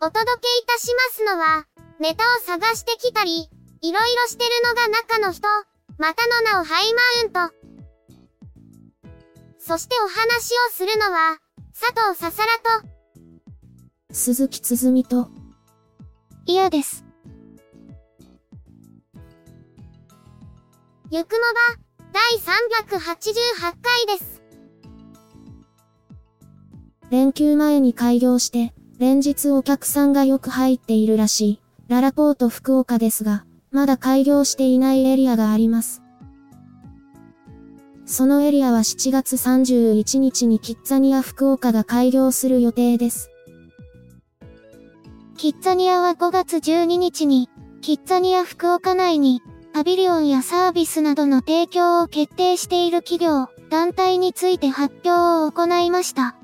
[0.00, 1.66] お届けいたしますのは、
[1.98, 5.48] ネタを探してきたり、いろいろしてるのが中の人、
[5.98, 7.54] またの名をハイマウント。
[9.58, 11.38] そしてお話をするのは、
[11.74, 12.88] 佐藤ささらと、
[14.12, 15.30] 鈴木つづみと、
[16.46, 17.04] 嫌です。
[21.10, 24.42] ゆくもば、第388回です。
[27.10, 36.02] 連休前に開業して、連日お客さんがよく入っているらしい、ララポート福岡ですが、まだ開業していないエリアがあります。
[38.06, 43.30] そのエリアは7月31日にキッザニア福岡が開業する予定です。
[45.36, 47.48] キッザニアは5月12日に、
[47.80, 56.34] キッザニア福岡内に、パビリオンやサービスなどの提供を決定している企業、団体について発表を行いました。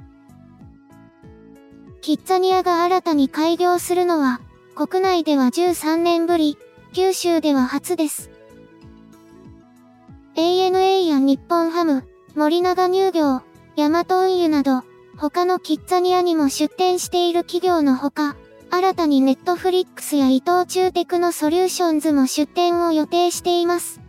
[2.05, 4.43] キッザニアが新たに開業するのは、
[4.75, 6.59] 国内では13年ぶり、
[6.93, 8.31] 九州では初です。
[10.37, 13.41] ANA や日本ハム、森永乳業、
[13.77, 14.83] ヤマト運輸など、
[15.17, 18.37] 他のキッザニアにも出店している企業のほか、
[18.71, 24.03] 新たにネットフリックスや伊藤忠テクノソリューションズも出店を予定しています。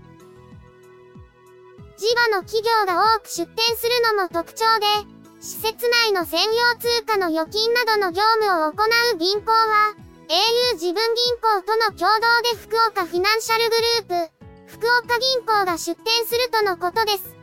[1.95, 5.14] 地場の企業が多く出店するのも特徴で、
[5.45, 8.81] 施設内の専用通貨の預金などの業務を行
[9.13, 13.75] う銀行は、au 自分銀行との共同で福岡フィナンシャルグ
[14.09, 14.31] ループ、
[14.65, 17.35] 福岡銀行が出店するとのことです。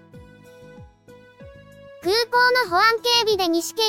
[2.02, 3.82] 空港の保安警備で西系、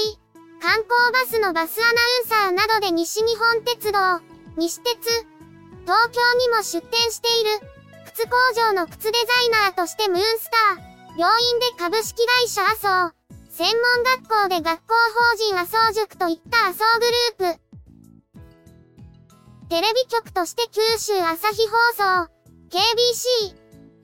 [0.61, 3.97] 観光バスのバスアナウンサーなどで西日本鉄道、
[4.57, 5.09] 西鉄、
[5.89, 7.67] 東京にも出店している、
[8.13, 12.75] 靴工場の靴デザイナーとしてムーンスター、病院で株式会社麻
[13.09, 13.22] 生、
[13.55, 14.95] 専門学校で学校
[15.29, 17.05] 法人麻生塾といった麻生グ
[17.45, 17.59] ループ。
[19.69, 22.31] テレビ局として九州朝日放送、
[22.71, 23.53] KBC、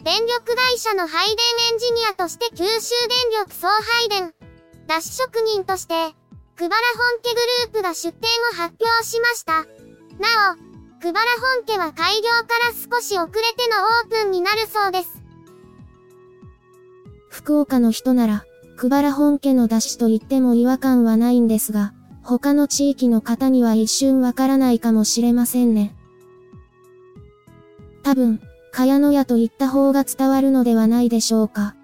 [0.04, 1.36] 電力会社の配電
[1.74, 4.36] エンジニアとして九州電力総配電、
[4.86, 5.96] 脱職人として、
[6.56, 9.54] くばら本家グループが出展を発表しました。
[10.20, 15.10] なお、くばら本家は開業から少し遅れてのオープンになるそうです。
[17.31, 18.46] 福岡の人なら、
[18.79, 21.91] くばら本家の出しと言っても違和感はないんですが、
[22.23, 25.94] 他の地域の方には一瞬わからないかもしれませんね。
[28.03, 28.39] 多分、
[28.72, 31.75] 茅野屋と言った方が伝わるのではないでしょうか。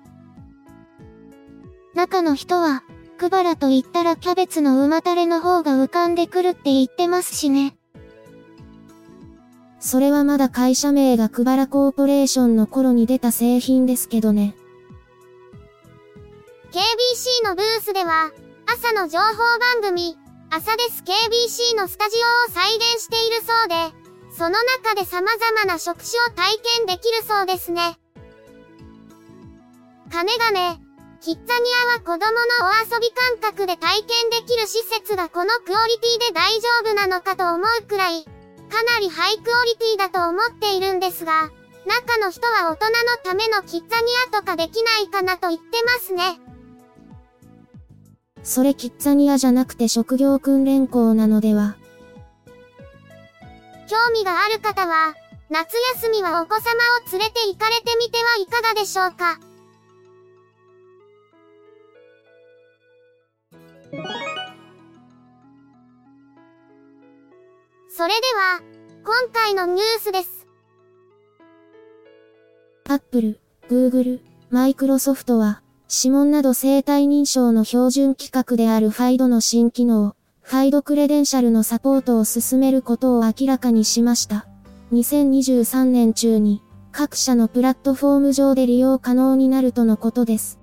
[1.96, 2.86] 中の人は、
[3.18, 7.76] くばらと言ったらキャベツの馬たれの方が浮かんでくるって言ってますしね。
[9.82, 14.56] それはまだ会社名がくばらコーポレーションの頃に出た製品ですけどね。
[16.76, 18.34] KBC のブースでは、
[18.68, 19.38] 朝の情報
[19.80, 20.18] 番組、
[20.52, 22.18] 朝です KBC のスタジ
[22.50, 23.76] オを再現しているそうで、
[24.36, 27.98] その中で様々な職種を体験できるそうですね。
[30.12, 30.82] 金がね、
[31.22, 41.50] キッザニアは子供のお遊び感覚で体験できる施設がこのクオリティで大丈夫なのかと思うくらい、かなりハイクオリティだと思っているんですが、
[41.88, 46.45] 中の人は大人のためのキッザニアとかできないかなと言ってますね。
[48.46, 51.76] それキッザニアじゃなくて職業訓練校なのでは？
[53.90, 55.16] 興味がある方は、
[55.50, 56.64] 夏休みはお子様を
[57.12, 59.40] 連れて行かれてみてはいかがでしょうか？
[67.90, 68.62] それでは、
[69.04, 70.46] 今回のニュースです。
[72.88, 73.40] Apple、
[73.70, 74.22] Google、
[74.52, 84.48] Microsoft は、指紋など生体認証の標準規格であるファイドの新機能、ファイドクレデンシャルのサポートを進めることを明らかにしました。
[84.94, 90.60] 2023年中に、各社のプラットフォーム上で利用可能になるとのことです。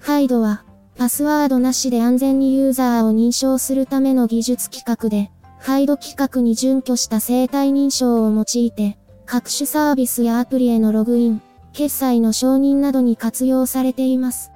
[0.00, 0.64] ハイドは、
[0.96, 5.30] パスワードなしで安全にユーザーを認証するための技術企画で、
[5.60, 11.42] ハイド規格に準拠した生体認証を用いて、各種サービスやアプリへのログイン、
[11.72, 14.52] 決済の承認などに活用されています。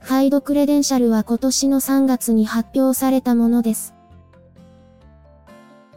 [0.00, 3.94] ハイドクレデンシャルは今年の3月に発表されたものです。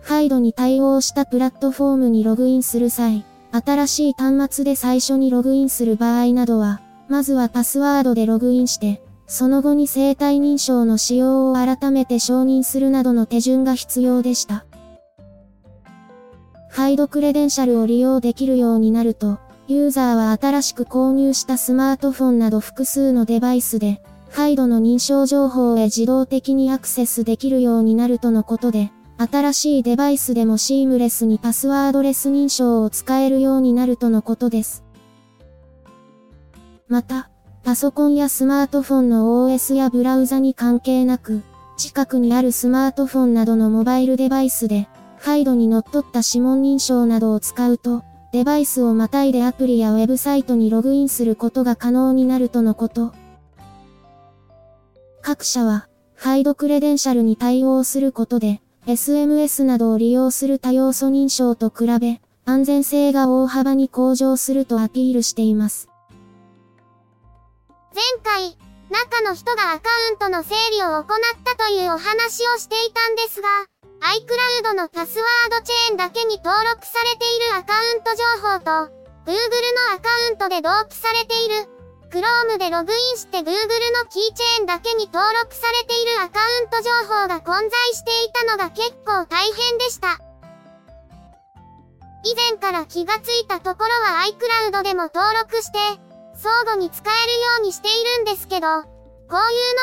[0.02, 14.66] ハイドに対応したプラットフォームにログインする際、新しい端末で最初にログインする場合などは、まずはパスワードでログインして、その後に生体認証の使用を改めて承認するなどの手順が必要でした。
[16.70, 24.02] ハイドクレデンシャルを利用できるようになると、ユーザーは新しく購入したスマートフォンなど複数のデバイスで、
[24.32, 34.84] ハイドの認証情報へ自動的にアクセスできるようになるとのことで、新しいデバイスでもシームレスにパスワードレス認証を使えるようになるとのことです。
[36.88, 37.30] また、
[37.64, 41.42] パソコンやスマートフォンの OS やブラウザに関係なく、
[41.78, 44.88] 近くにあるスマートフォンなどのモバイルデバイスで、
[45.20, 53.14] ハイドに則っった指紋認証などを使うと、デバイスをまたいでアプリやウェブサイトにログインすることが可能になるとのこと。
[55.22, 65.90] 各社は、ハイドクレデンシャルに対応することで、SMS などを利用する多要素認証と比べ、安全性が大幅に向上するとアピールしています。
[67.94, 68.58] 前回、
[68.90, 71.06] 中の人がアカウントの整理を行っ
[71.44, 73.50] たというお話をしていたんですが、
[74.00, 78.72] iCloud のパスワードチェーンだけに登録されているアカウント情報と、
[79.28, 79.36] Google
[79.92, 81.68] のアカウントで同期されている、
[82.10, 83.54] Chrome でログインして Google の
[84.10, 90.18] キーチェーンだけに登録されているアカウント情報が混在していたのが結構大変でした。
[92.24, 95.78] 以前から気がついたところは iCloud でも登録して、
[96.36, 99.36] 相互に使えるようにしているんですけど、こういう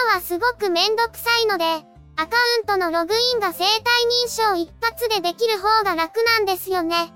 [0.09, 1.85] のはすごくめんどくさいので、
[2.19, 3.75] アカウントのログインが生体
[4.25, 7.13] 認証一発でできる方が楽なんですよね。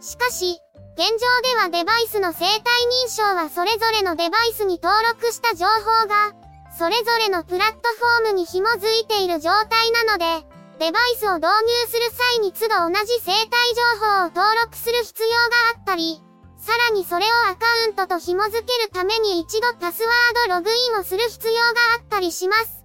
[0.00, 0.60] しかし、
[0.96, 1.16] 現状
[1.48, 6.34] ではデバイスの生体認証はそれぞれのデバイスに登録した情報が、
[6.76, 7.78] それぞれのプラット
[8.20, 10.46] フォームに紐づいている状態なので、
[10.78, 15.34] デバイスを導入する際に都度同じ生体情報を登録する必要が
[15.76, 16.20] あったり、
[16.58, 21.60] さらにそれをアカウントと紐付けるために一度パスワードログインをする必要が
[21.96, 22.79] あったりします。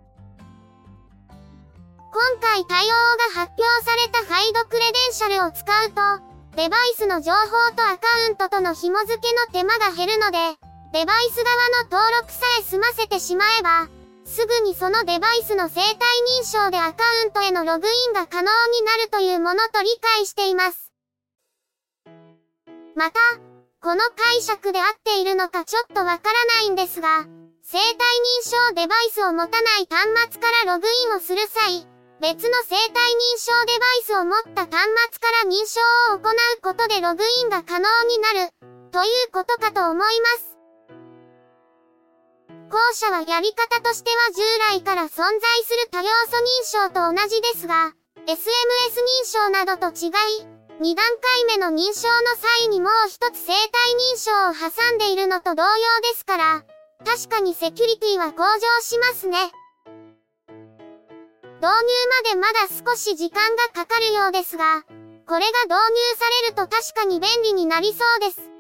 [2.16, 2.88] 今回対応
[3.36, 10.38] が発表されたハイドクレデンシャルを使うと、デバイスの情報とアカウントとの紐付けの手間が減るので、
[10.94, 13.90] デバイス側の登録さえ済ませてしまえば、
[14.24, 15.92] すぐにそのデバイスの生体
[16.40, 20.94] 認証でアカウントへのログインが可能になるというものと理解しています。
[22.96, 23.20] また、
[23.84, 27.26] この解釈で合っているのかちょっとわからないんですが、
[27.62, 31.86] 生体認証デバイスを持たない端末からログインをする際、
[32.22, 35.82] 別の生体認証デバイスを持った端末から認証
[36.14, 38.52] を行うことでログインが可能になる、
[38.92, 40.56] ということかと思います。
[42.70, 44.42] 後者はやり方としては従
[44.80, 45.30] 来から存在
[45.66, 47.92] する多要素認証と同じですが、
[48.26, 48.38] SMS 認
[49.26, 50.12] 証などと違い、
[50.82, 53.60] 2段階目の認証の際にもう一つ生体
[54.14, 55.70] 認証を挟んでいるのと同様
[56.02, 56.64] ですから、
[57.06, 59.52] 確かにセキュリティは向上しますね。
[61.62, 64.84] 導入までまだ少し時間がかかるようですが、
[65.28, 68.52] これが導入されると確かに便利になりそうです。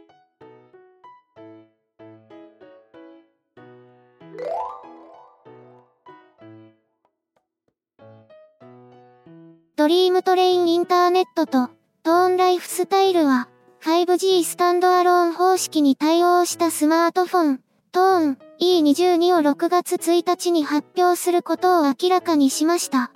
[9.75, 11.69] ドリームトレインインターネットと
[12.01, 13.49] トーンライフスタイルは
[13.83, 17.59] 5G スタンドアローン方式に対応したスマートフォン、
[17.95, 23.13] トーン E22 を6月1日に発表することを明らかにしました。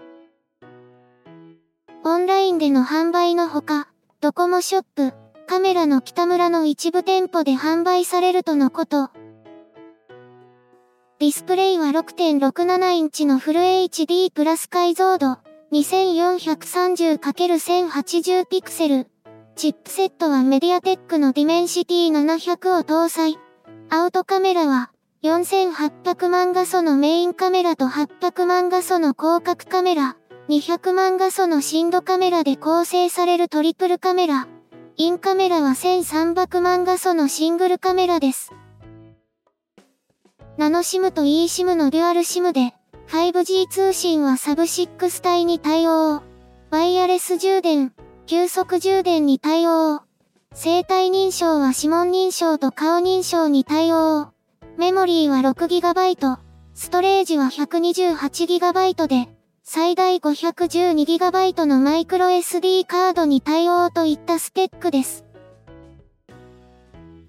[2.06, 3.90] オンラインでの販売のほか、
[4.22, 5.14] ドコモショップ、
[5.48, 9.10] カメラのキタムラの一部店舗で販売されるとのこと。
[11.20, 15.40] ディスプレイは6.67インチのフル HD プラス解像度。
[15.74, 19.08] 2430×1080 ピクセル。
[19.58, 23.38] チップセットは MediaTek の Dimensity 700を搭載。
[23.92, 24.92] アウトカメラは
[25.24, 30.16] 4800万画素のメインカメラと800万画素の広角カメラ、
[30.48, 34.48] 200万画素の深度カメラで構成されるトリプルカメラ。
[34.96, 38.54] インカメラは1300万画素のシングルカメラです。
[40.58, 42.76] ナノシムと eSIM のデュアルシムで、
[43.08, 46.22] 5G 通信はサブ6帯に対応。
[46.70, 47.92] ワイヤレス充電、
[48.28, 50.04] 急速充電に対応。
[50.62, 54.34] 生体認証は指紋認証と顔認証に対応。
[54.78, 56.38] メモリーは 6GB、
[56.74, 59.30] ストレージは 128GB で、
[59.64, 65.24] 最大 512GB のマイクロ SD カードに対応といったスペックです。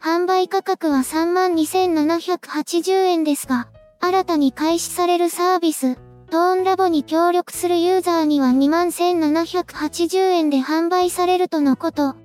[0.00, 3.68] 販売価格は32,780円ですが、
[4.00, 5.94] 新たに開始されるサービス、
[6.32, 12.19] トーンラボに協力するユーザーには21,780円で販売されるとのこと。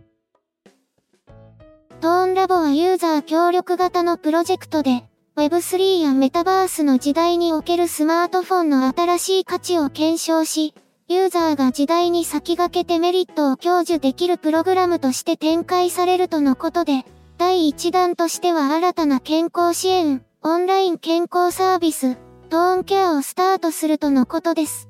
[2.06, 5.06] トーンラボはユーザー協力型のプロジェクトで、
[5.38, 10.76] Web3 やメタバースの時代におけるスマートフォンの新しい価値を検証し、
[11.08, 17.06] ユーザーが時代に先駆けてメリットを享受できるプログラムとして展開されるとのことで、
[17.40, 22.18] 第1弾としては新たな健康支援、オンライン健康サービス、
[22.52, 24.90] トーンケアをスタートするとのことです。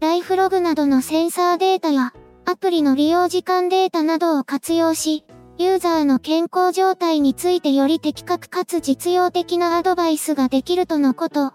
[0.00, 2.14] ライフログなどのセンサーデータや、
[2.52, 5.24] アプリの利用時間データなどを活用し、
[5.56, 11.54] ユーザーの健康状態についてより的確かつ実用的なアドバイスができるとのこと。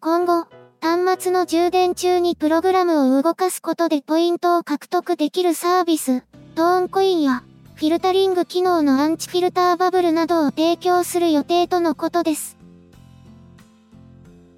[0.00, 0.48] 今後、
[0.80, 6.24] 端末の充電中にプログラムを動かすことでポイントを獲得できるサービス、
[6.56, 7.44] トーンコインや、
[7.76, 12.56] フィルタリング機能のアンチフィルターバブルなどを提供する予定とのことです。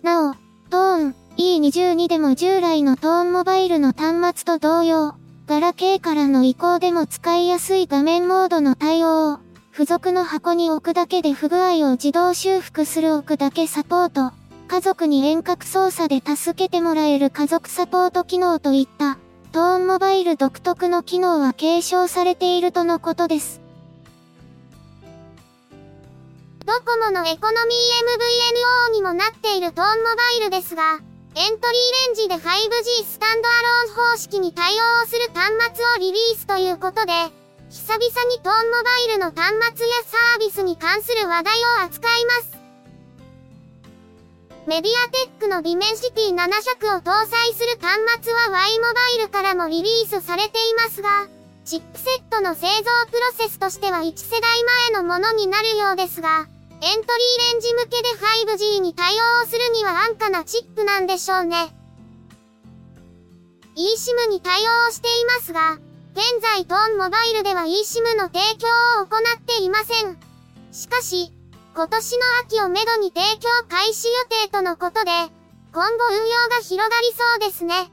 [0.02, 0.34] なお、
[0.70, 5.14] トーン E22 でも従来のトーンモバイルの端末と同様、
[5.46, 9.38] ガラケーからの移行でも使いやすい画面モードの対応を、
[9.72, 14.34] 付属の箱に置くだけで不具合を自動修復する置くだけサポート、
[14.68, 19.18] 家族に遠隔操作で助けてもらえる家族サポート機能といった、
[19.52, 23.62] トーンモバイル独特の機能は継承されているとのことです。
[26.64, 31.00] ドコモのエコノミー MVNO にもなっているトーンモバイルですが、
[31.34, 33.52] エントリーレンジで 5G スタンドア
[33.88, 37.12] ローン方式に対応する端末をリリースということで、
[37.70, 42.62] 久々にトーンモバイルの端末やサービスに関する話題を扱います。
[44.66, 51.28] MediaTek の Dimensity 700を搭載する端末は Y モバイルからもリリースされていますが、
[51.64, 56.46] チップセットの製造プロセスとしては1世代前のものになるようですが、
[56.84, 57.06] エントリー
[57.52, 58.08] レンジ向けで
[58.56, 61.72] 5G に対応するには安価なチップなんでしょうね。
[63.76, 65.78] eSIM に対応していますが、
[66.14, 68.66] 現在トーンモバイルでは eSIM の提供
[69.00, 70.18] を行っていません。
[70.72, 71.32] しかし、
[71.72, 75.12] 今年の秋をめどに提供開始予定とのことで、
[75.72, 77.92] 今後運用が広がりそうですね。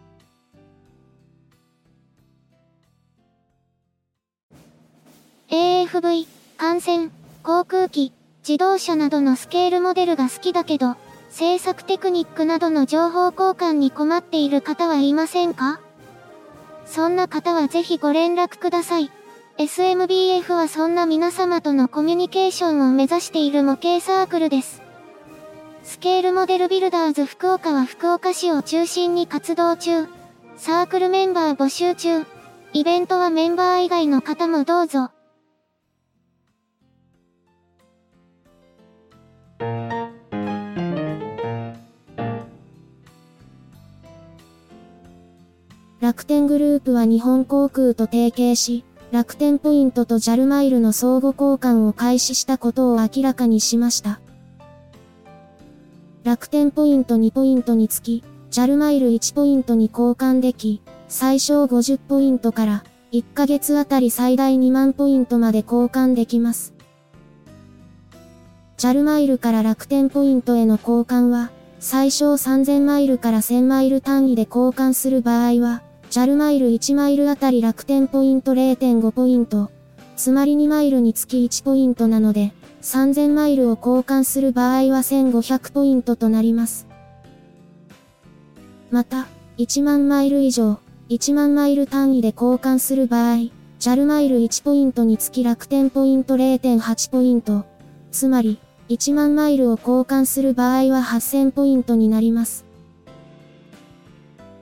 [5.52, 6.26] AFV、
[6.58, 7.12] 感染、
[7.44, 8.14] 航空機、
[8.48, 10.96] 自動車などのスケールモデルが好きだけど、
[11.30, 15.80] 制作テクニックなどの情報交換に困っている方はいませんか？
[16.86, 19.12] そんな方はぜひご連絡ください。
[19.60, 24.82] SMBF はそんな皆様とのコミュニケーションを目指している模型サークルです。
[25.84, 30.08] スケールモデルビルダーズ福岡は福岡市を中心に活動中。
[30.56, 32.26] サークルメンバー募集中。
[32.74, 35.12] イベントはメンバー以外の方もどうぞ。
[46.10, 54.20] 楽天グループは日本航空と提携し、楽天ポイントと JAL マイルの相互交換を開始したことを明らかにしました。
[56.24, 66.74] 楽天ポイント2ポイントにつき、JAL マイル1ポイントに交換でき、最小50ポイントから1ヶ月あたり最大2万ポイントまで交換できます。
[68.80, 79.70] JAL マイルから楽天ポイントへの交換は、最小3000マイルから1000マイル単位で交換する場合は、JAL マイル1マイルあたり楽天ポイント0.5ポイント。
[80.16, 82.52] つまり2マイルにつき1ポイントなので、
[82.82, 86.88] 3000マイルを交換する場合は1500ポイントとなります。
[88.90, 89.28] また、
[89.60, 97.66] 1万マイル以上、1万マイル単位で交換する場合、JAL マイル1ポイントにつき楽天ポイント0.8ポイント。
[98.12, 98.58] つまり、
[98.90, 102.66] 1万マイルを交換する場合は8000ポイントになります。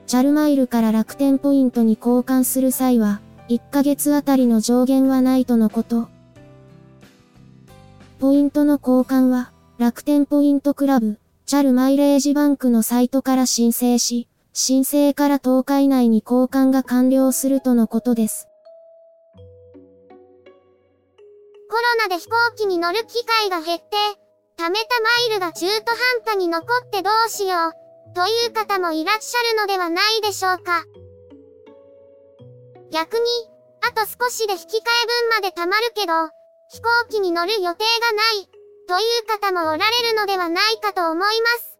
[0.07, 6.07] JAL マイルから楽天ポイントに交換する際は、1ヶ月あたりの上限はないとのこと。
[8.17, 18.47] ポイントの交換は、楽天ポイントクラブ、JAL マイレージバンクのサイトから申請し、申請から10日以内に交換が完了するとのことです。
[21.69, 23.85] コロナで飛行機に乗る機会が減って、
[24.57, 25.91] 貯めたマイルが中途
[26.23, 27.86] 半端に残ってどうしよう、
[28.17, 30.85] という方もいらっしゃるのではないでしょうか。
[32.89, 33.29] 逆に、
[33.85, 36.13] あと少しで引き換え分まで貯まるけど、
[36.73, 37.77] 飛行機に乗る予定がな
[38.41, 38.49] い、
[38.89, 41.77] という方もおられるのではないかと思います。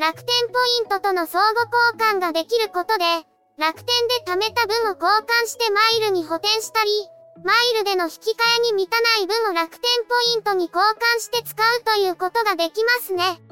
[0.00, 3.04] 楽天ポイントとの相互交換ができることで、
[3.56, 6.90] 楽天で貯めた分を交換してマイルに補填したり、
[7.44, 13.43] マイルでの引き換えに満たない分を楽天ポイントに交換して使うということができますね。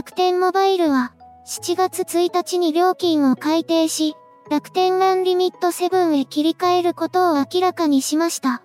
[0.00, 1.12] 楽天モバイルは
[1.46, 4.14] 7月1日に料金を改定し、
[4.50, 8.62] 楽天ランリミット7へ切り替えることを明らかにしました。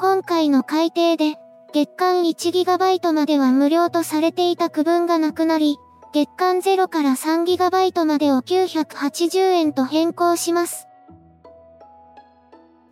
[0.00, 1.34] 今回の改定で、
[1.74, 5.76] 月間 1GB までは無料とされていた区分がなくなり、
[6.14, 10.88] 月間0から 3GB までを980円と変更します。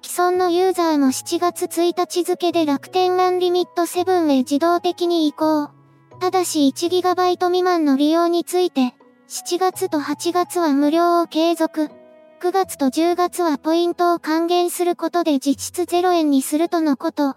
[0.02, 5.75] 既存のユーザーも7月1日付で楽天ランリミット7へ自動的に移行。
[6.20, 8.94] ただし 1GB 未満の利用について、
[9.28, 11.90] 7月と8月は無料を継続。
[12.40, 17.36] 9月と10月はポイントを還元することで実質0円にするとのこと。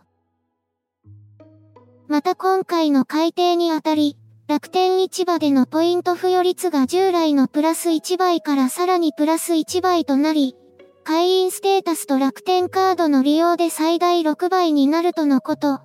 [2.07, 4.17] また今回の改定にあたり、
[4.47, 10.55] 楽天市場でのポイント付与率が従来のプラス1倍からさらにプラス1倍となり、
[11.03, 15.81] 会員ステータスと楽天カードの利用で最大6倍になるとのこと。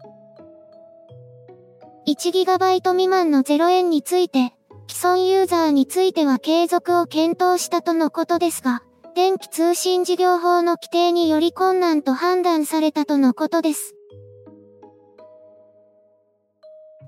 [2.07, 4.53] 1GB 未満の0円について、
[4.91, 8.83] 既存ユーザーについては継続を検討したとのことですが、
[9.15, 13.95] 電気通信事業法の規定により困難と判断されたとのことです。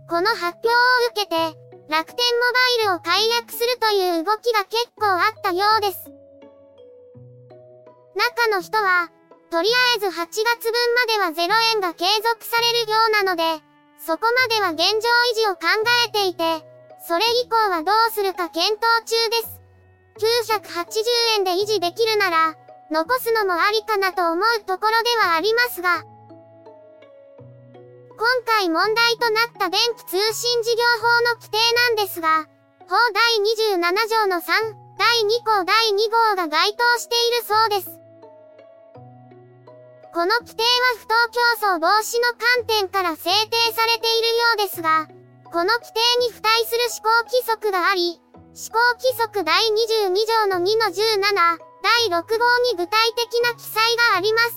[0.09, 0.73] この発表を
[1.11, 1.37] 受けて、
[1.88, 2.41] 楽天モ
[2.85, 6.11] バイルを解約するという動きが結構あったようです。
[8.15, 9.11] 中の人は、
[9.50, 10.45] とりあえず8月分
[11.23, 13.66] までは0円が継続されるようなので、
[13.99, 15.00] そこまでは現状維
[15.35, 15.67] 持を考
[16.06, 16.65] えていて、
[17.06, 19.61] それ以降はどうするか検討中です。
[20.50, 22.54] 980円で維持できるなら、
[22.91, 26.04] 残すのもありかなと思うところではありますが、
[28.17, 32.47] 今回問題となった電気通信事業法の規定なんですが、
[32.89, 33.37] 法第
[33.76, 34.43] 27条の3、
[34.99, 38.05] 第2項第2号が該当しているそうです。
[40.17, 41.13] この規定は不当
[41.61, 45.05] 競争防止の観点から制定されているようですが、
[45.52, 48.17] この規定に付帯する施行規則があり、
[48.57, 54.57] 施行規則第22条の2の17、第6号に具体的な記載があります。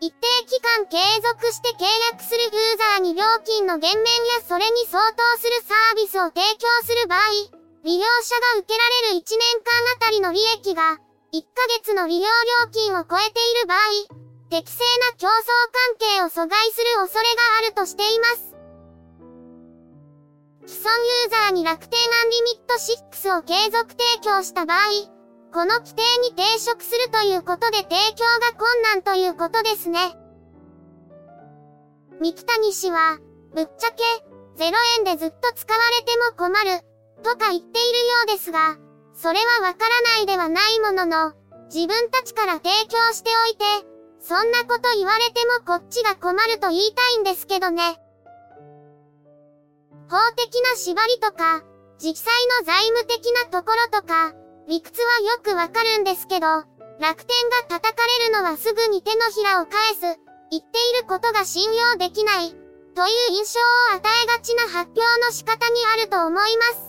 [0.00, 1.84] 一定期間継続して契
[2.16, 4.08] 約するユーザーに料金の減免
[4.40, 7.20] やそれに相当するサービスを提供する場合、
[7.84, 10.96] 利用者が受けられる1年間あたりの利益が、
[11.34, 13.78] 1ヶ月の利用料金を超えている場合、
[14.50, 15.32] 適正な競争
[15.90, 18.54] 関係を阻害する恐れがあるとしています。
[20.64, 24.78] 既存ユーザーに楽天アンリミット6を継続提供した場合、
[25.52, 30.14] この規定に抵触するということで提供が困難ということですね。
[32.20, 33.18] 三木谷氏は、
[33.52, 34.04] ぶっちゃけ、
[34.62, 36.86] 0円でずっと使われても困る、
[37.24, 38.78] とか言っているようですが、
[39.14, 41.32] それはわからないではないものの、
[41.72, 43.64] 自分たちから提供しておいて、
[44.20, 48.00] そんなこと言われてもこっちが困ると言いたいんですけどね。
[50.08, 51.62] 法的な縛りとか、
[51.98, 54.32] 実際の財務的なところとか、
[54.68, 56.46] 理屈はよくわかるんですけど、
[57.00, 60.00] 楽天が叩かれるのはすぐに手のひらを返す、
[60.50, 62.50] 言っていることが信用できない、
[62.94, 63.60] という印象
[63.92, 66.83] を与えがちな発表の仕方にあると思います。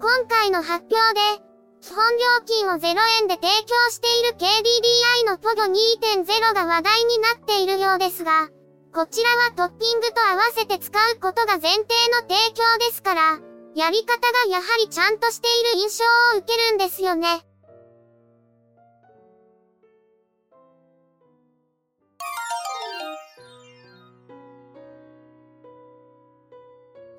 [0.00, 1.42] 今回の発表で、
[1.80, 2.86] 基本料金を0
[3.20, 8.48] 円で提供している KDDI のポゴ2.0が話題になっているようですが、
[8.94, 11.82] こちらはトッピングと合わせて使うことが前提
[12.12, 13.40] の提供ですから、
[13.74, 16.04] やり方がやはりちゃんとしている印象
[16.36, 17.44] を受けるんですよね。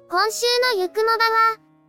[0.10, 1.69] 今週のゆくもばは、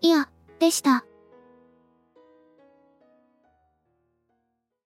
[0.00, 0.28] いや、
[0.60, 1.07] でした。